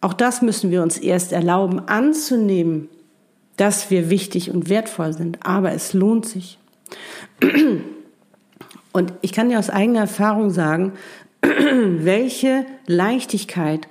[0.00, 2.88] Auch das müssen wir uns erst erlauben anzunehmen,
[3.56, 5.44] dass wir wichtig und wertvoll sind.
[5.44, 6.58] Aber es lohnt sich.
[8.92, 10.92] Und ich kann dir aus eigener Erfahrung sagen,
[11.42, 13.88] welche Leichtigkeit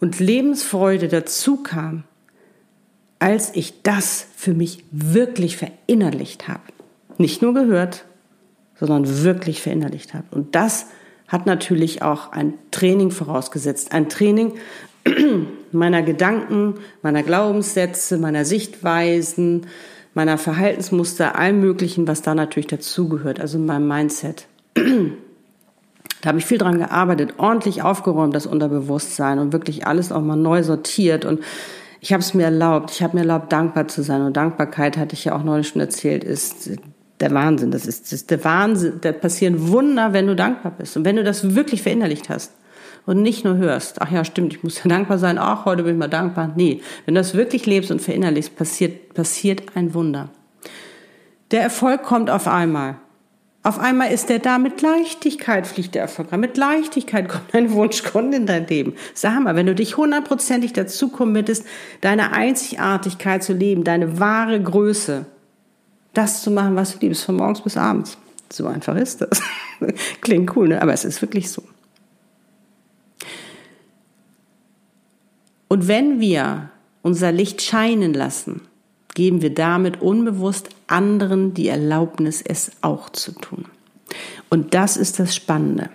[0.00, 2.04] und Lebensfreude dazu kam,
[3.18, 6.62] als ich das für mich wirklich verinnerlicht habe.
[7.18, 8.04] Nicht nur gehört,
[8.74, 10.26] sondern wirklich verinnerlicht habe.
[10.32, 10.86] Und das
[11.28, 13.92] hat natürlich auch ein Training vorausgesetzt.
[13.92, 14.54] Ein Training
[15.72, 19.66] meiner Gedanken, meiner Glaubenssätze, meiner Sichtweisen,
[20.14, 24.46] meiner Verhaltensmuster, allem Möglichen, was da natürlich dazugehört, also meinem Mindset.
[26.22, 30.36] Da habe ich viel dran gearbeitet, ordentlich aufgeräumt, das Unterbewusstsein und wirklich alles auch mal
[30.36, 31.24] neu sortiert.
[31.24, 31.40] Und
[32.00, 34.22] ich habe es mir erlaubt, ich habe mir erlaubt, dankbar zu sein.
[34.22, 36.70] Und Dankbarkeit, hatte ich ja auch neulich schon erzählt, ist
[37.18, 37.72] der Wahnsinn.
[37.72, 38.98] Das ist, das ist der Wahnsinn.
[39.00, 40.96] Da passieren Wunder, wenn du dankbar bist.
[40.96, 42.52] Und wenn du das wirklich verinnerlicht hast
[43.04, 45.94] und nicht nur hörst, ach ja, stimmt, ich muss ja dankbar sein, ach, heute bin
[45.94, 46.52] ich mal dankbar.
[46.54, 50.28] Nee, wenn du das wirklich lebst und verinnerlichst, passiert, passiert ein Wunder.
[51.50, 52.96] Der Erfolg kommt auf einmal.
[53.64, 58.36] Auf einmal ist der da, mit Leichtigkeit fliegt der Erfolg Mit Leichtigkeit kommt ein Wunschkunde
[58.36, 58.94] in dein Leben.
[59.14, 61.64] Sag mal, wenn du dich hundertprozentig dazu committest,
[62.00, 65.26] deine Einzigartigkeit zu leben, deine wahre Größe,
[66.12, 68.18] das zu machen, was du liebst, von morgens bis abends.
[68.52, 69.40] So einfach ist das.
[70.20, 70.82] Klingt cool, ne?
[70.82, 71.62] aber es ist wirklich so.
[75.68, 76.70] Und wenn wir
[77.00, 78.60] unser Licht scheinen lassen,
[79.14, 83.66] geben wir damit unbewusst anderen die Erlaubnis, es auch zu tun.
[84.48, 85.90] Und das ist das Spannende.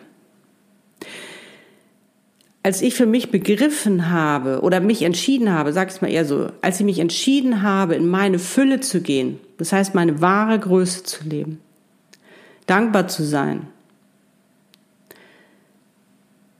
[2.63, 6.49] Als ich für mich begriffen habe oder mich entschieden habe, sag ich mal eher so,
[6.62, 11.03] als ich mich entschieden habe, in meine Fülle zu gehen, das heißt meine wahre Größe
[11.03, 11.62] zu leben,
[12.65, 13.67] dankbar zu sein,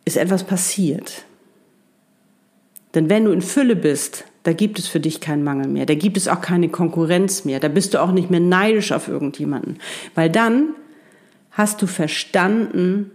[0.05, 1.25] ist etwas passiert.
[2.95, 5.93] Denn wenn du in Fülle bist, da gibt es für dich keinen Mangel mehr, da
[5.93, 9.77] gibt es auch keine Konkurrenz mehr, da bist du auch nicht mehr neidisch auf irgendjemanden,
[10.15, 10.69] weil dann
[11.51, 13.12] hast du verstanden,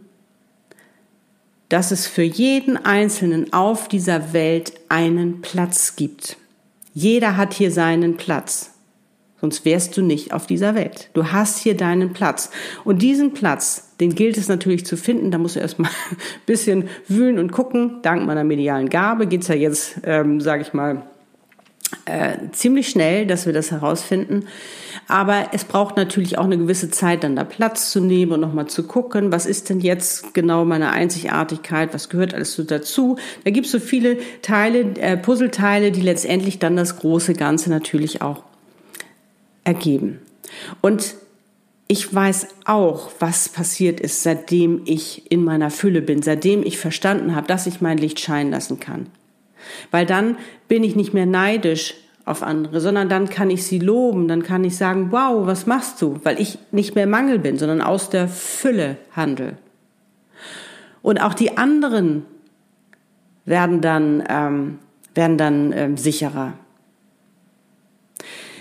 [1.70, 6.36] dass es für jeden Einzelnen auf dieser Welt einen Platz gibt.
[6.92, 8.74] Jeder hat hier seinen Platz.
[9.40, 11.08] Sonst wärst du nicht auf dieser Welt.
[11.14, 12.50] Du hast hier deinen Platz.
[12.84, 15.30] Und diesen Platz, den gilt es natürlich zu finden.
[15.30, 18.00] Da musst du erstmal ein bisschen wühlen und gucken.
[18.02, 21.06] Dank meiner medialen Gabe geht's ja jetzt, ähm, sage ich mal,
[22.04, 24.46] äh, ziemlich schnell, dass wir das herausfinden.
[25.08, 28.66] Aber es braucht natürlich auch eine gewisse Zeit, dann da Platz zu nehmen und nochmal
[28.66, 33.16] zu gucken, was ist denn jetzt genau meine Einzigartigkeit, was gehört alles so dazu.
[33.44, 38.22] Da gibt es so viele Teile, äh, Puzzleteile, die letztendlich dann das große Ganze natürlich
[38.22, 38.44] auch
[39.64, 40.20] ergeben.
[40.80, 41.14] Und
[41.88, 47.34] ich weiß auch, was passiert ist, seitdem ich in meiner Fülle bin, seitdem ich verstanden
[47.34, 49.08] habe, dass ich mein Licht scheinen lassen kann.
[49.90, 50.36] Weil dann
[50.68, 51.94] bin ich nicht mehr neidisch
[52.24, 56.00] auf andere, sondern dann kann ich sie loben, dann kann ich sagen, wow, was machst
[56.00, 56.20] du?
[56.22, 59.56] Weil ich nicht mehr Mangel bin, sondern aus der Fülle handel.
[61.02, 62.24] Und auch die anderen
[63.44, 64.78] werden dann, ähm,
[65.14, 66.54] werden dann ähm, sicherer.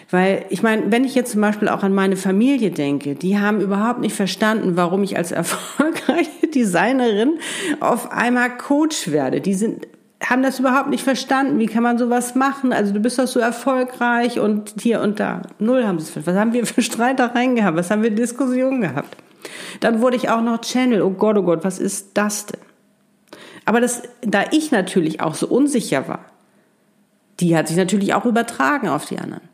[0.09, 3.61] Weil ich meine, wenn ich jetzt zum Beispiel auch an meine Familie denke, die haben
[3.61, 7.39] überhaupt nicht verstanden, warum ich als erfolgreiche Designerin
[7.79, 9.39] auf einmal Coach werde.
[9.39, 9.87] Die sind
[10.23, 11.60] haben das überhaupt nicht verstanden.
[11.60, 12.73] Wie kann man sowas machen?
[12.73, 15.41] Also du bist doch so erfolgreich und hier und da.
[15.60, 16.38] Null haben sie es verstanden.
[16.38, 17.77] Was haben wir für Streitereien gehabt?
[17.77, 19.17] Was haben wir Diskussionen gehabt?
[19.79, 21.01] Dann wurde ich auch noch Channel.
[21.01, 22.62] Oh Gott, oh Gott, was ist das denn?
[23.65, 26.25] Aber das, da ich natürlich auch so unsicher war,
[27.39, 29.49] die hat sich natürlich auch übertragen auf die anderen.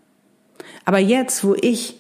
[0.86, 1.96] Aber jetzt, wo ich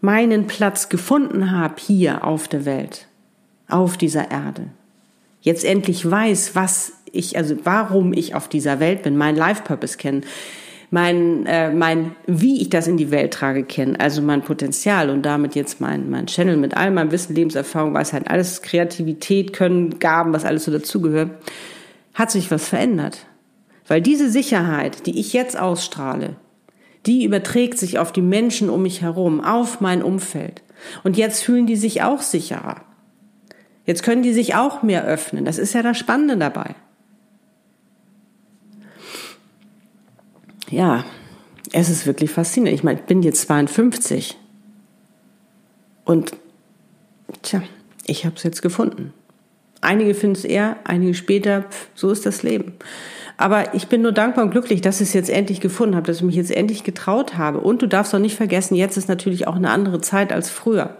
[0.00, 3.06] meinen Platz gefunden habe hier auf der Welt,
[3.68, 4.68] auf dieser Erde,
[5.40, 9.96] jetzt endlich weiß, was ich, also warum ich auf dieser Welt bin, mein Life Purpose
[9.96, 10.24] kennen,
[10.90, 15.22] mein, äh, mein, wie ich das in die Welt trage, kennen, also mein Potenzial und
[15.22, 20.32] damit jetzt mein, mein Channel mit all meinem Wissen, Lebenserfahrung, Weisheit, alles Kreativität, Können, Gaben,
[20.32, 21.30] was alles so dazugehört,
[22.14, 23.26] hat sich was verändert.
[23.88, 26.36] Weil diese Sicherheit, die ich jetzt ausstrahle,
[27.06, 30.62] die überträgt sich auf die Menschen um mich herum, auf mein Umfeld.
[31.02, 32.82] Und jetzt fühlen die sich auch sicherer.
[33.84, 35.44] Jetzt können die sich auch mehr öffnen.
[35.44, 36.74] Das ist ja das Spannende dabei.
[40.70, 41.04] Ja,
[41.72, 42.78] es ist wirklich faszinierend.
[42.78, 44.36] Ich meine, ich bin jetzt 52
[46.04, 46.32] und
[47.42, 47.62] tja,
[48.06, 49.12] ich habe es jetzt gefunden.
[49.80, 52.74] Einige finden es eher, einige später, pf, so ist das Leben.
[53.36, 56.18] Aber ich bin nur dankbar und glücklich, dass ich es jetzt endlich gefunden habe, dass
[56.18, 57.60] ich mich jetzt endlich getraut habe.
[57.60, 60.96] Und du darfst auch nicht vergessen, jetzt ist natürlich auch eine andere Zeit als früher.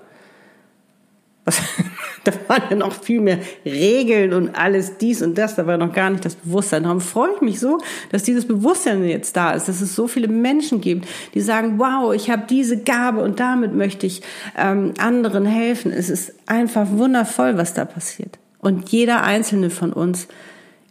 [1.45, 1.63] Was,
[2.25, 5.93] da waren ja noch viel mehr Regeln und alles dies und das, da war noch
[5.93, 6.85] gar nicht das Bewusstsein.
[6.85, 7.79] Darum freue ich mich so,
[8.11, 12.13] dass dieses Bewusstsein jetzt da ist, dass es so viele Menschen gibt, die sagen, wow,
[12.15, 14.23] ich habe diese Gabe und damit möchte ich
[14.57, 15.93] ähm, anderen helfen.
[15.93, 18.39] Es ist einfach wundervoll, was da passiert.
[18.59, 20.27] Und jeder einzelne von uns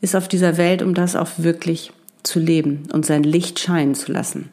[0.01, 1.91] ist auf dieser Welt, um das auch wirklich
[2.23, 4.49] zu leben und sein Licht scheinen zu lassen.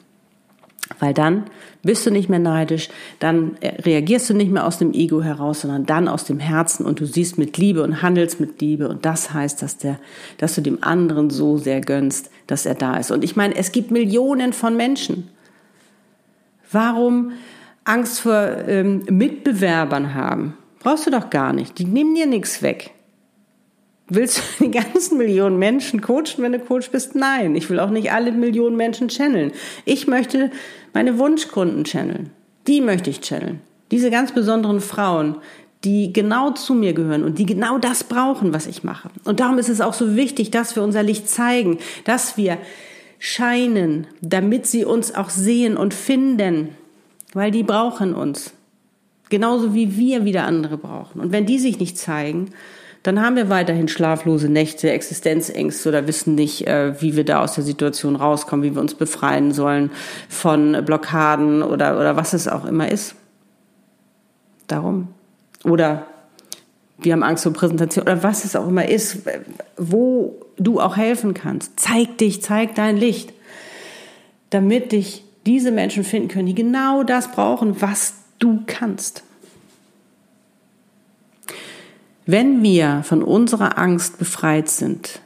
[1.01, 1.45] Weil dann
[1.83, 5.87] bist du nicht mehr neidisch, dann reagierst du nicht mehr aus dem Ego heraus, sondern
[5.87, 9.33] dann aus dem Herzen und du siehst mit Liebe und handelst mit Liebe und das
[9.33, 9.99] heißt, dass der,
[10.37, 13.11] dass du dem anderen so sehr gönnst, dass er da ist.
[13.11, 15.29] Und ich meine, es gibt Millionen von Menschen.
[16.71, 17.33] Warum
[17.85, 20.55] Angst vor ähm, Mitbewerbern haben?
[20.81, 21.79] Brauchst du doch gar nicht.
[21.79, 22.93] Die nehmen dir nichts weg.
[24.11, 27.15] Willst du die ganzen Millionen Menschen coachen, wenn du Coach bist?
[27.15, 29.53] Nein, ich will auch nicht alle Millionen Menschen channeln.
[29.85, 30.51] Ich möchte
[30.93, 32.31] meine Wunschkunden channeln.
[32.67, 33.61] Die möchte ich channeln.
[33.93, 35.37] Diese ganz besonderen Frauen,
[35.85, 39.11] die genau zu mir gehören und die genau das brauchen, was ich mache.
[39.25, 42.59] Und darum ist es auch so wichtig, dass wir unser Licht zeigen, dass wir
[43.21, 46.71] scheinen, damit sie uns auch sehen und finden,
[47.33, 48.53] weil die brauchen uns.
[49.29, 51.21] Genauso wie wir wieder andere brauchen.
[51.21, 52.51] Und wenn die sich nicht zeigen,
[53.03, 57.55] dann haben wir weiterhin schlaflose Nächte, Existenzängste oder wissen nicht, äh, wie wir da aus
[57.55, 59.91] der Situation rauskommen, wie wir uns befreien sollen
[60.29, 63.15] von Blockaden oder, oder was es auch immer ist.
[64.67, 65.09] Darum.
[65.65, 66.07] Oder
[66.99, 69.21] wir haben Angst vor Präsentation oder was es auch immer ist,
[69.79, 71.81] wo du auch helfen kannst.
[71.81, 73.33] Zeig dich, zeig dein Licht,
[74.51, 79.23] damit dich diese Menschen finden können, die genau das brauchen, was du kannst.
[82.31, 85.19] Wenn wir von unserer Angst befreit sind,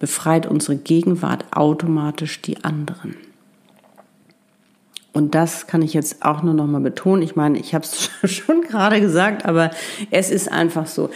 [0.00, 3.14] befreit unsere Gegenwart automatisch die anderen.
[5.12, 7.22] Und das kann ich jetzt auch nur noch mal betonen.
[7.22, 9.70] Ich meine, ich habe es schon gerade gesagt, aber
[10.10, 11.10] es ist einfach so.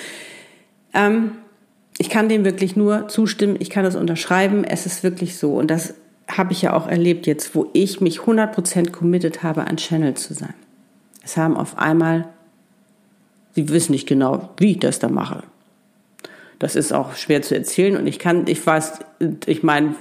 [0.94, 1.32] Ähm,
[1.98, 3.56] ich kann dem wirklich nur zustimmen.
[3.58, 4.62] Ich kann das unterschreiben.
[4.62, 5.54] Es ist wirklich so.
[5.54, 5.94] Und das
[6.28, 10.34] habe ich ja auch erlebt jetzt, wo ich mich 100% committed habe, ein Channel zu
[10.34, 10.54] sein.
[11.24, 12.28] Es haben auf einmal
[13.54, 15.42] Sie wissen nicht genau, wie ich das da mache.
[16.58, 19.00] Das ist auch schwer zu erzählen und ich kann, ich weiß,
[19.46, 19.94] ich meine,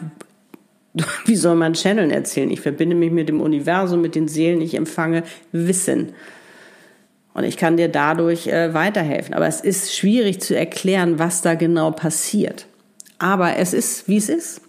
[1.26, 2.52] wie soll man Channeln erzählen?
[2.52, 6.14] Ich verbinde mich mit dem Universum, mit den Seelen, ich empfange Wissen.
[7.34, 9.34] Und ich kann dir dadurch äh, weiterhelfen.
[9.34, 12.68] Aber es ist schwierig zu erklären, was da genau passiert.
[13.20, 14.62] Aber es ist, wie es ist.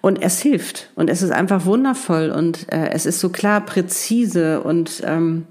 [0.00, 0.90] Und es hilft.
[0.94, 2.30] Und es ist einfach wundervoll.
[2.30, 5.46] Und äh, es ist so klar, präzise und ähm,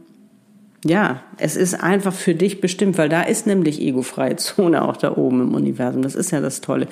[0.86, 5.18] ja, es ist einfach für dich bestimmt, weil da ist nämlich egofreie Zone auch da
[5.18, 6.02] oben im Universum.
[6.02, 6.88] Das ist ja das Tolle.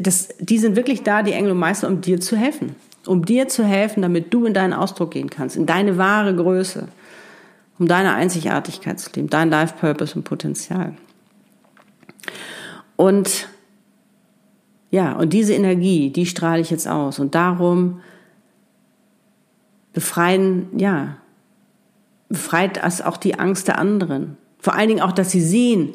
[0.00, 2.74] Das, die sind wirklich da, die Engel und Meister, um dir zu helfen.
[3.06, 6.88] Um dir zu helfen, damit du in deinen Ausdruck gehen kannst, in deine wahre Größe,
[7.78, 10.94] um deine Einzigartigkeit zu leben, dein Life Purpose und Potenzial.
[12.96, 13.48] Und
[14.90, 17.20] ja, und diese Energie, die strahle ich jetzt aus.
[17.20, 18.00] Und darum
[19.92, 21.18] befreien, ja,
[22.28, 24.36] befreit es auch die Angst der anderen.
[24.58, 25.94] Vor allen Dingen auch, dass sie sehen,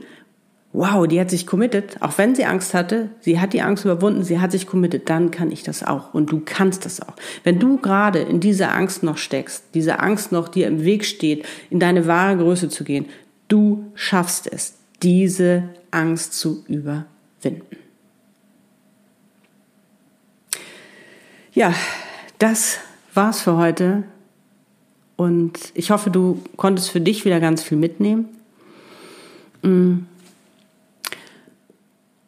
[0.73, 4.23] wow, die hat sich committed, auch wenn sie Angst hatte, sie hat die Angst überwunden,
[4.23, 7.13] sie hat sich committed, dann kann ich das auch und du kannst das auch.
[7.43, 11.45] Wenn du gerade in dieser Angst noch steckst, diese Angst noch dir im Weg steht,
[11.69, 13.05] in deine wahre Größe zu gehen,
[13.47, 14.73] du schaffst es,
[15.03, 17.77] diese Angst zu überwinden.
[21.53, 21.71] Ja,
[22.39, 22.79] das
[23.13, 24.03] war's für heute.
[25.15, 28.29] Und ich hoffe, du konntest für dich wieder ganz viel mitnehmen.
[29.61, 29.99] Mm.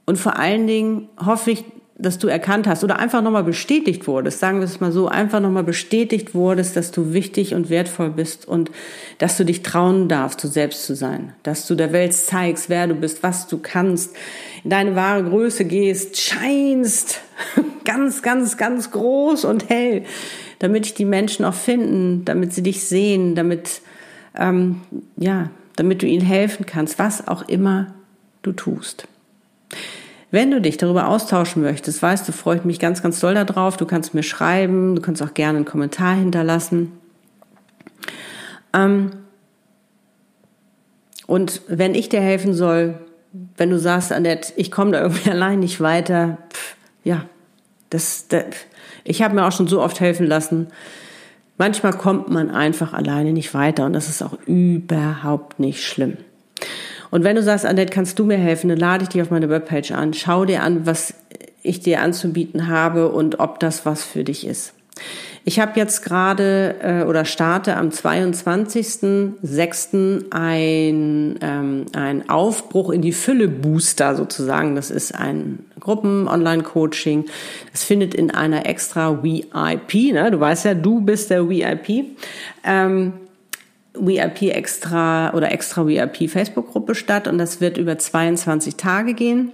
[0.06, 1.64] Und vor allen Dingen hoffe ich,
[1.98, 5.40] dass du erkannt hast oder einfach nochmal bestätigt wurdest, sagen wir es mal so, einfach
[5.40, 8.70] nochmal bestätigt wurdest, dass du wichtig und wertvoll bist und
[9.18, 12.88] dass du dich trauen darfst, du selbst zu sein, dass du der Welt zeigst, wer
[12.88, 14.14] du bist, was du kannst,
[14.66, 17.22] in deine wahre Größe gehst, scheinst,
[17.86, 20.04] ganz, ganz, ganz groß und hell,
[20.60, 23.82] damit dich die Menschen auch finden, damit sie dich sehen, damit,
[24.36, 24.82] ähm,
[25.16, 27.94] ja, damit du ihnen helfen kannst, was auch immer
[28.42, 29.08] du tust.
[30.32, 33.78] Wenn du dich darüber austauschen möchtest, weißt du, freue ich mich ganz, ganz doll darauf.
[33.78, 36.92] Du kannst mir schreiben, du kannst auch gerne einen Kommentar hinterlassen.
[38.74, 39.12] Ähm
[41.28, 42.96] und wenn ich dir helfen soll,
[43.58, 47.26] wenn du sagst, Annette, ich komme da irgendwie allein nicht weiter, pff, ja,
[47.90, 48.46] das, das
[49.04, 50.68] ich habe mir auch schon so oft helfen lassen.
[51.58, 56.18] Manchmal kommt man einfach alleine nicht weiter und das ist auch überhaupt nicht schlimm.
[57.16, 59.48] Und wenn du sagst, Annette, kannst du mir helfen, dann lade ich dich auf meine
[59.48, 60.14] Webpage an.
[60.14, 61.14] Schau dir an, was
[61.64, 64.74] ich dir anzubieten habe und ob das was für dich ist.
[65.46, 70.26] Ich habe jetzt gerade äh, oder starte am 22.06.
[70.32, 74.76] ein, ähm, ein Aufbruch in die Fülle Booster sozusagen.
[74.76, 77.28] Das ist ein Gruppen-Online-Coaching.
[77.72, 80.32] Das findet in einer extra VIP, ne?
[80.32, 82.08] du weißt ja, du bist der VIP.
[82.66, 83.14] Ähm,
[84.00, 89.52] VIP extra oder extra VIP Facebook-Gruppe statt und das wird über 22 Tage gehen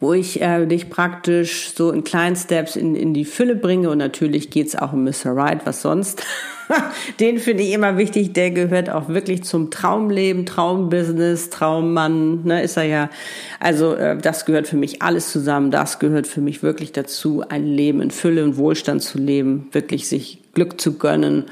[0.00, 3.90] wo ich äh, dich praktisch so in kleinen Steps in, in die Fülle bringe.
[3.90, 5.34] Und natürlich geht's auch um Mr.
[5.34, 6.24] Right, was sonst.
[7.20, 8.32] Den finde ich immer wichtig.
[8.32, 13.10] Der gehört auch wirklich zum Traumleben, Traumbusiness, Traummann, ne, ist er ja.
[13.58, 15.72] Also äh, das gehört für mich alles zusammen.
[15.72, 20.08] Das gehört für mich wirklich dazu, ein Leben in Fülle und Wohlstand zu leben, wirklich
[20.08, 21.46] sich Glück zu gönnen,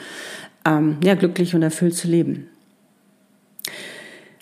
[0.67, 2.49] ähm, ja, glücklich und erfüllt zu leben.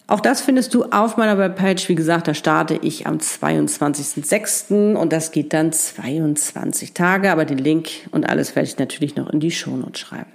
[0.06, 1.88] Auch das findest du auf meiner Webpage.
[1.88, 4.94] Wie gesagt, da starte ich am 22.06.
[4.94, 7.30] und das geht dann 22 Tage.
[7.30, 10.30] Aber den Link und alles werde ich natürlich noch in die Shownotes schreiben.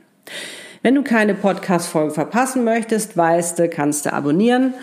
[0.81, 4.73] Wenn du keine Podcast-Folge verpassen möchtest, weißt du, kannst du abonnieren.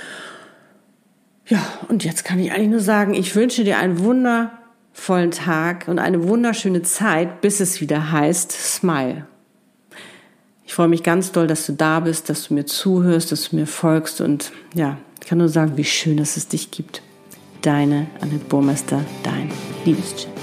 [1.47, 5.99] Ja, und jetzt kann ich eigentlich nur sagen, ich wünsche dir einen wundervollen Tag und
[5.99, 9.27] eine wunderschöne Zeit, bis es wieder heißt Smile.
[10.67, 13.57] Ich freue mich ganz doll, dass du da bist, dass du mir zuhörst, dass du
[13.57, 17.03] mir folgst und ja, ich kann nur sagen, wie schön, dass es dich gibt.
[17.63, 19.51] Deine Annette Burmester, dein
[19.85, 20.36] Liebeschip.